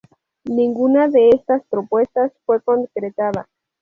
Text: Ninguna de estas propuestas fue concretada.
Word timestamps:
Ninguna 0.49 1.09
de 1.09 1.29
estas 1.29 1.63
propuestas 1.69 2.33
fue 2.47 2.59
concretada. 2.59 3.47